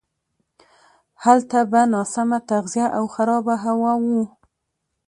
[1.23, 4.23] هلته به ناسمه تغذیه او خرابه هوا وه.